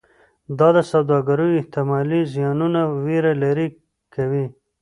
[0.59, 3.67] دا د سوداګرو احتمالي زیانونو ویره لرې
[4.13, 4.45] کوي.